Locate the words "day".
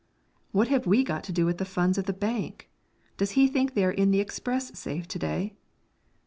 5.19-5.53